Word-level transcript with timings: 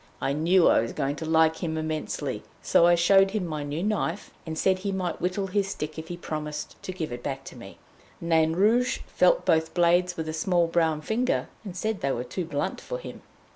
I 0.19 0.33
knew 0.33 0.67
I 0.67 0.79
was 0.79 0.93
going 0.93 1.15
to 1.17 1.27
like 1.27 1.57
him 1.57 1.77
immensely, 1.77 2.41
so 2.63 2.87
I 2.87 2.95
showed 2.95 3.29
him 3.29 3.45
my 3.45 3.61
new 3.61 3.83
knife 3.83 4.31
and 4.47 4.57
said 4.57 4.79
he 4.79 4.91
might 4.91 5.21
whittle 5.21 5.45
his 5.45 5.67
stick 5.69 5.99
if 5.99 6.07
he'd 6.07 6.23
promise 6.23 6.63
to 6.81 6.91
give 6.91 7.11
it 7.11 7.21
back 7.21 7.43
to 7.43 7.55
me. 7.55 7.77
Nain 8.19 8.53
Rouge 8.53 9.01
felt 9.05 9.45
both 9.45 9.75
blades 9.75 10.17
with 10.17 10.27
a 10.27 10.33
small 10.33 10.65
brown 10.65 11.01
finger, 11.01 11.49
and 11.63 11.77
said 11.77 12.01
they 12.01 12.11
were 12.13 12.23
too 12.23 12.45
blunt 12.45 12.81
for 12.81 12.97
him. 12.97 13.21